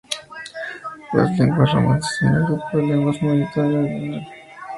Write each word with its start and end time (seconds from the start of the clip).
Las 1.13 1.37
lenguas 1.37 1.71
romances 1.73 2.17
son 2.21 2.33
el 2.33 2.43
grupo 2.45 2.69
de 2.73 2.81
lenguas 2.81 3.21
mayoritario 3.21 3.81
en 3.83 4.13
Italia. 4.15 4.33